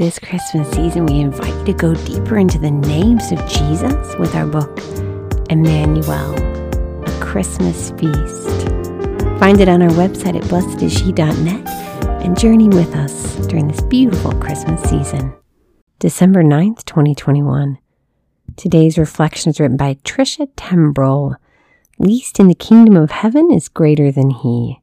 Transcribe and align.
This 0.00 0.18
Christmas 0.18 0.66
season, 0.70 1.04
we 1.04 1.20
invite 1.20 1.52
you 1.52 1.64
to 1.66 1.72
go 1.74 1.94
deeper 1.94 2.38
into 2.38 2.58
the 2.58 2.70
names 2.70 3.32
of 3.32 3.38
Jesus 3.46 4.16
with 4.16 4.34
our 4.34 4.46
book, 4.46 4.80
Emmanuel, 5.50 6.34
a 7.04 7.20
Christmas 7.20 7.90
Feast. 7.90 8.66
Find 9.38 9.60
it 9.60 9.68
on 9.68 9.82
our 9.82 9.90
website 9.90 10.38
at 10.38 10.44
blessedisshe.net 10.44 11.68
and 12.24 12.38
journey 12.38 12.70
with 12.70 12.96
us 12.96 13.46
during 13.48 13.68
this 13.68 13.82
beautiful 13.82 14.32
Christmas 14.40 14.80
season. 14.84 15.34
December 15.98 16.42
9th, 16.42 16.86
2021. 16.86 17.76
Today's 18.56 18.96
reflection 18.96 19.50
is 19.50 19.60
written 19.60 19.76
by 19.76 19.96
Tricia 19.96 20.50
Tembrell. 20.54 21.36
Least 21.98 22.40
in 22.40 22.48
the 22.48 22.54
kingdom 22.54 22.96
of 22.96 23.10
heaven 23.10 23.50
is 23.52 23.68
greater 23.68 24.10
than 24.10 24.30
he. 24.30 24.80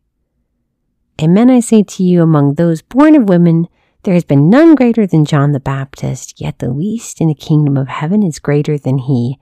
Amen, 1.19 1.49
I 1.49 1.59
say 1.59 1.81
to 1.81 2.03
you, 2.03 2.21
among 2.21 2.53
those 2.53 2.83
born 2.83 3.15
of 3.15 3.27
women, 3.27 3.67
there 4.07 4.13
has 4.13 4.23
been 4.23 4.49
none 4.49 4.73
greater 4.73 5.05
than 5.05 5.25
John 5.25 5.51
the 5.51 5.59
Baptist, 5.59 6.39
yet 6.39 6.59
the 6.59 6.69
least 6.69 7.19
in 7.19 7.27
the 7.27 7.35
kingdom 7.35 7.75
of 7.75 7.89
heaven 7.89 8.23
is 8.23 8.39
greater 8.39 8.77
than 8.77 8.99
he. 8.99 9.37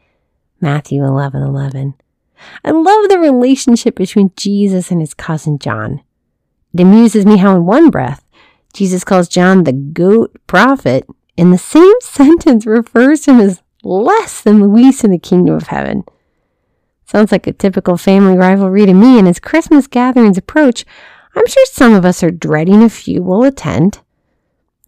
Matthew 0.59 1.03
11 1.03 1.44
11. 1.44 1.94
I 2.63 2.71
love 2.71 3.07
the 3.07 3.20
relationship 3.20 3.95
between 3.95 4.31
Jesus 4.35 4.90
and 4.90 5.02
his 5.02 5.13
cousin 5.13 5.59
John. 5.59 6.02
It 6.73 6.81
amuses 6.81 7.27
me 7.27 7.38
how, 7.38 7.55
in 7.55 7.67
one 7.67 7.91
breath, 7.91 8.26
Jesus 8.73 9.04
calls 9.04 9.27
John 9.27 9.66
the 9.66 9.71
goat 9.71 10.35
prophet, 10.48 11.05
in 11.38 11.52
the 11.52 11.59
same 11.59 11.93
sentence 12.02 12.66
refers 12.66 13.21
to 13.21 13.34
him 13.34 13.41
as 13.41 13.62
less 13.84 14.41
than 14.41 14.62
the 14.62 14.68
least 14.68 15.04
in 15.04 15.12
the 15.12 15.20
kingdom 15.20 15.54
of 15.54 15.68
heaven. 15.68 16.05
Sounds 17.05 17.32
like 17.32 17.45
a 17.45 17.54
typical 17.54 17.98
family 17.98 18.35
rivalry 18.35 18.88
to 18.88 18.95
me, 18.95 19.20
and 19.20 19.27
as 19.27 19.40
Christmas 19.40 19.85
gatherings 19.85 20.40
approach, 20.40 20.85
I'm 21.35 21.45
sure 21.45 21.66
some 21.68 21.93
of 21.93 22.04
us 22.04 22.23
are 22.23 22.32
dreading 22.32 22.82
a 22.82 22.90
few 22.90 23.21
will 23.21 23.43
attend. 23.43 23.99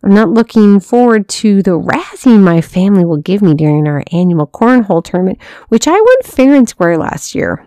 I'm 0.04 0.14
not 0.14 0.30
looking 0.30 0.80
forward 0.80 1.28
to 1.30 1.64
the 1.64 1.72
razzing 1.72 2.42
my 2.42 2.62
family 2.62 3.04
will 3.04 3.18
give 3.18 3.42
me 3.42 3.54
during 3.56 3.88
our 3.88 4.04
annual 4.12 4.48
cornhole 4.48 5.04
tournament, 5.04 5.42
which 5.70 5.88
I 5.88 6.00
won 6.00 6.18
fair 6.24 6.54
and 6.54 6.70
square 6.70 6.98
last 6.98 7.34
year. 7.34 7.66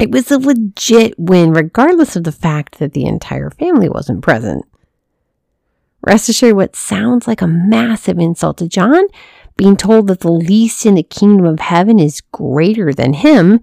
It 0.00 0.10
was 0.10 0.30
a 0.30 0.38
legit 0.38 1.14
win, 1.18 1.52
regardless 1.52 2.16
of 2.16 2.24
the 2.24 2.32
fact 2.32 2.78
that 2.78 2.92
the 2.92 3.06
entire 3.06 3.50
family 3.50 3.88
wasn't 3.88 4.22
present. 4.22 4.64
Rest 6.02 6.28
assured, 6.28 6.56
what 6.56 6.76
sounds 6.76 7.26
like 7.26 7.40
a 7.40 7.46
massive 7.46 8.18
insult 8.18 8.58
to 8.58 8.68
John, 8.68 9.04
being 9.56 9.76
told 9.76 10.08
that 10.08 10.20
the 10.20 10.32
least 10.32 10.84
in 10.84 10.96
the 10.96 11.02
kingdom 11.02 11.46
of 11.46 11.60
heaven 11.60 12.00
is 12.00 12.20
greater 12.32 12.92
than 12.92 13.14
him, 13.14 13.62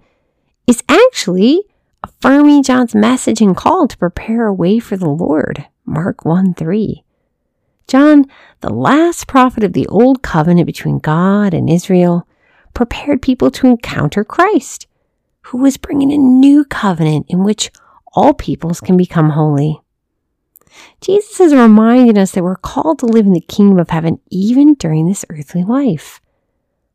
is 0.66 0.82
actually 0.88 1.62
affirming 2.02 2.62
John's 2.62 2.94
message 2.94 3.40
and 3.40 3.56
call 3.56 3.86
to 3.86 3.96
prepare 3.96 4.46
a 4.46 4.54
way 4.54 4.78
for 4.78 4.96
the 4.96 5.10
Lord. 5.10 5.66
Mark 5.84 6.24
1 6.24 6.54
3. 6.54 7.04
John, 7.86 8.24
the 8.60 8.72
last 8.72 9.26
prophet 9.26 9.64
of 9.64 9.72
the 9.72 9.86
old 9.88 10.22
covenant 10.22 10.66
between 10.66 10.98
God 10.98 11.54
and 11.54 11.68
Israel, 11.68 12.26
prepared 12.74 13.22
people 13.22 13.50
to 13.52 13.66
encounter 13.66 14.24
Christ, 14.24 14.86
who 15.42 15.58
was 15.58 15.76
bringing 15.76 16.12
a 16.12 16.18
new 16.18 16.64
covenant 16.64 17.26
in 17.28 17.44
which 17.44 17.70
all 18.14 18.34
peoples 18.34 18.80
can 18.80 18.96
become 18.96 19.30
holy. 19.30 19.80
Jesus 21.00 21.38
is 21.40 21.54
reminding 21.54 22.16
us 22.16 22.30
that 22.32 22.42
we're 22.42 22.56
called 22.56 22.98
to 23.00 23.06
live 23.06 23.26
in 23.26 23.34
the 23.34 23.40
kingdom 23.40 23.78
of 23.78 23.90
heaven 23.90 24.20
even 24.30 24.74
during 24.74 25.06
this 25.06 25.24
earthly 25.28 25.64
life. 25.64 26.20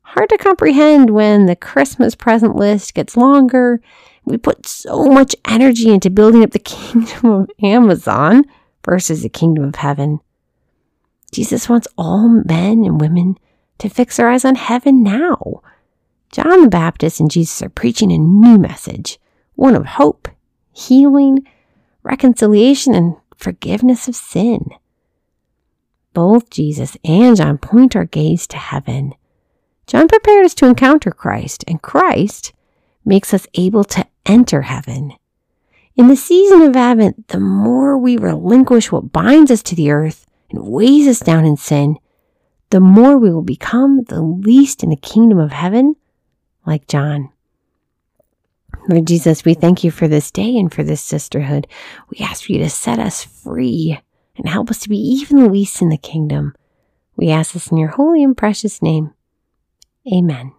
Hard 0.01 0.29
to 0.29 0.38
comprehend 0.38 1.09
when 1.11 1.45
the 1.45 1.55
Christmas 1.55 2.16
present 2.16 2.55
list 2.55 2.94
gets 2.94 3.17
longer 3.17 3.81
we 4.27 4.38
put 4.38 4.66
so 4.66 5.05
much 5.05 5.35
energy 5.47 5.89
into 5.89 6.09
building 6.09 6.44
up 6.44 6.51
the 6.51 6.59
kingdom 6.59 7.31
of 7.31 7.49
Amazon 7.63 8.44
versus 8.85 9.23
the 9.23 9.29
kingdom 9.29 9.63
of 9.63 9.75
heaven. 9.75 10.19
Jesus 11.31 11.70
wants 11.70 11.88
all 11.97 12.28
men 12.28 12.83
and 12.83 13.02
women 13.02 13.38
to 13.80 13.89
fix 13.89 14.17
their 14.17 14.30
eyes 14.30 14.45
on 14.45 14.56
heaven 14.56 15.03
now. 15.03 15.61
John 16.31 16.61
the 16.61 16.69
Baptist 16.69 17.19
and 17.19 17.31
Jesus 17.31 17.61
are 17.61 17.69
preaching 17.69 18.11
a 18.11 18.17
new 18.17 18.58
message, 18.58 19.19
one 19.56 19.75
of 19.75 19.85
hope, 19.85 20.28
healing, 20.74 21.47
reconciliation, 22.03 22.94
and 22.94 23.16
forgiveness 23.35 24.07
of 24.07 24.16
sin. 24.16 24.69
Both 26.13 26.50
Jesus 26.50 26.97
and 27.03 27.35
John 27.38 27.57
point 27.57 27.96
our 27.96 28.06
gaze 28.06 28.47
to 28.47 28.57
heaven. 28.57 29.13
John 29.85 30.07
prepared 30.07 30.46
us 30.46 30.53
to 30.56 30.66
encounter 30.66 31.12
Christ, 31.12 31.63
and 31.68 31.81
Christ 31.81 32.53
makes 33.06 33.34
us 33.34 33.47
able 33.53 33.84
to 33.85 34.06
enter 34.25 34.63
heaven. 34.63 35.13
In 35.96 36.09
the 36.09 36.16
season 36.16 36.62
of 36.62 36.75
Advent, 36.75 37.30
the 37.30 37.40
more 37.40 37.97
we 37.97 38.18
relinquish 38.18 38.91
what 38.91 39.12
binds 39.12 39.50
us 39.50 39.63
to 39.63 39.75
the 39.75 39.90
earth 39.90 40.26
and 40.50 40.68
weighs 40.68 41.08
us 41.08 41.19
down 41.19 41.46
in 41.46 41.58
sin, 41.58 41.97
the 42.69 42.80
more 42.80 43.18
we 43.18 43.31
will 43.31 43.44
become 43.44 44.03
the 44.03 44.22
least 44.22 44.84
in 44.84 44.90
the 44.90 44.96
kingdom 44.96 45.38
of 45.40 45.52
heaven, 45.52 45.96
like 46.66 46.88
John. 46.88 47.31
Lord 48.90 49.07
Jesus, 49.07 49.44
we 49.44 49.53
thank 49.53 49.84
you 49.84 49.91
for 49.91 50.07
this 50.07 50.31
day 50.31 50.57
and 50.57 50.74
for 50.74 50.84
this 50.84 51.02
sisterhood. 51.02 51.68
We 52.09 52.19
ask 52.19 52.46
for 52.46 52.53
you 52.53 52.59
to 52.59 52.69
set 52.69 53.00
us 53.00 53.24
free 53.24 54.00
and 54.38 54.47
help 54.47 54.69
us 54.69 54.80
to 54.80 54.90
be 54.90 54.97
even 54.97 55.38
the 55.38 55.50
least 55.50 55.81
in 55.81 55.90
the 55.90 55.97
kingdom. 55.97 56.56
We 57.16 57.30
ask 57.30 57.53
this 57.53 57.68
in 57.68 57.78
your 57.78 57.90
holy 57.90 58.24
and 58.24 58.38
precious 58.38 58.81
name. 58.81 59.13
Amen. 60.12 60.53